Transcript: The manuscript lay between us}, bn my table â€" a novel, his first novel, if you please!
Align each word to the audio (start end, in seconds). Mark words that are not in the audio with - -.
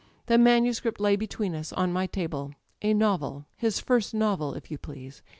The 0.25 0.39
manuscript 0.39 0.99
lay 0.99 1.15
between 1.15 1.53
us}, 1.53 1.71
bn 1.71 1.91
my 1.93 2.07
table 2.07 2.55
â€" 2.81 2.89
a 2.89 2.93
novel, 2.95 3.45
his 3.55 3.79
first 3.79 4.15
novel, 4.15 4.55
if 4.55 4.71
you 4.71 4.79
please! 4.79 5.21